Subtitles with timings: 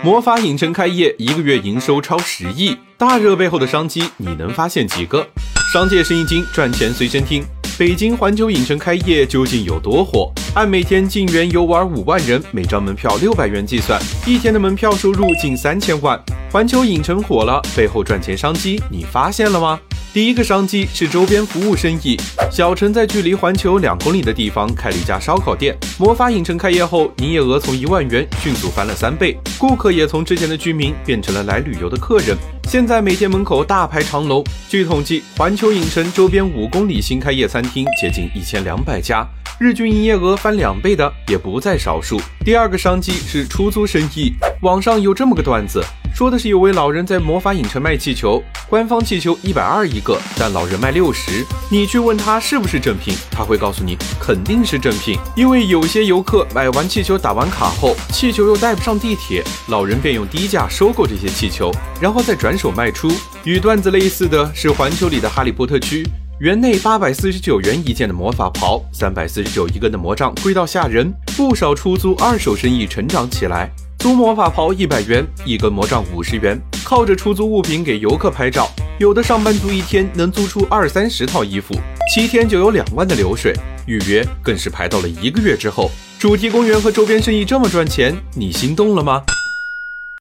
[0.00, 5.26] 魔法影城开业，一个月营收超十亿，大热背后的商机，你能发现几个？
[5.72, 7.42] 商界生意经，赚钱随身听。
[7.76, 10.32] 北京环球影城开业究竟有多火？
[10.54, 16.20] 按每天进园游玩五万人，每张门票六百元计算，一天的门票收入近三千万。
[16.52, 19.80] 环球影城火了，背后赚钱商机你发现了吗？
[20.18, 22.16] 第一个商机是周边服务生意。
[22.50, 25.78] 小陈在距离环球两公里的地方开了一家烧烤店。
[25.96, 32.36] 魔法影城开业后，营业额从一万元迅速翻了三倍，顾客也从之前的居民变成了来旅游的客人。
[32.64, 34.44] 现在每天门口大排长龙。
[34.68, 39.24] 据统计，环球影城周边五公里新开业餐厅接近一千两百家，
[39.60, 42.20] 日均营业额翻两倍的也不在少数。
[42.44, 44.32] 第二个商机是出租生意。
[44.62, 45.80] 网上有这么个段子。
[46.14, 51.44] 说的是有位老人在魔法影城卖气球，官方气球一百二一个，但老人卖六十。
[51.70, 63.10] 你去问他是不是正品，他会告诉你肯定是正品，因为有些游客买完气球打完卡后，气球又带不上地铁，老人便用低价收购这些气球，然后再转手卖出。
[63.44, 66.04] 与段子类似的是环球里的哈利波特区，
[66.40, 71.12] 园内八百四十九元一件的魔法袍，三百四十九一根的魔杖，贵到吓人。
[71.36, 73.70] 不少出租二手生意成长起来。
[73.98, 81.74] 租魔法袍一百元，一根魔杖五十元，靠着出租物品给游客拍照，有的上班族一天能租出二三十套衣服，
[82.14, 83.52] 七天就有两万的流水，
[83.86, 85.90] 预约更是排到了一个月之后。
[86.16, 89.20] 主题公园和周边生意这么赚钱，你心动了吗？